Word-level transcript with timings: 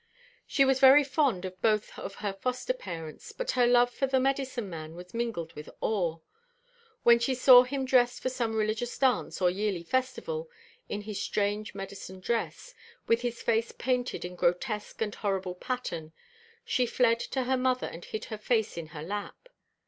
She 0.47 0.65
was 0.65 0.79
very 0.79 1.03
fond 1.03 1.45
of 1.45 1.61
both 1.61 1.95
of 1.99 2.15
her 2.25 2.33
foster 2.33 2.73
parents; 2.73 3.31
but 3.31 3.51
her 3.51 3.67
love 3.67 3.91
for 3.91 4.07
the 4.07 4.19
medicine 4.19 4.67
man 4.67 4.95
was 4.95 5.13
mingled 5.13 5.53
with 5.53 5.69
awe. 5.79 6.17
When 7.03 7.19
she 7.19 7.35
saw 7.35 7.61
him 7.61 7.85
dressed 7.85 8.19
for 8.19 8.29
some 8.29 8.55
religious 8.55 8.97
dance 8.97 9.43
or 9.43 9.51
yearly 9.51 9.83
festival, 9.83 10.49
in 10.89 11.01
his 11.03 11.21
strange 11.21 11.75
medicine 11.75 12.19
dress, 12.19 12.73
with 13.05 13.21
his 13.21 13.43
face 13.43 13.71
painted 13.71 14.25
in 14.25 14.35
grotesque 14.35 14.99
and 15.03 15.13
horrible 15.13 15.53
pattern, 15.53 16.13
she 16.65 16.87
fled 16.87 17.19
to 17.19 17.43
her 17.43 17.55
mother 17.55 17.85
and 17.85 18.05
hid 18.05 18.25
her 18.25 18.39
face 18.39 18.77
in 18.79 18.87
her 18.87 19.03
lap. 19.03 19.49